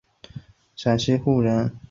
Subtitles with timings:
[0.75, 1.77] 陕西户县人。